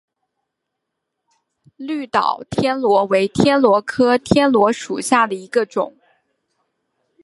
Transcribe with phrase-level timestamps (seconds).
[1.75, 5.95] 绿岛天螺为天螺科天螺属下的一个种。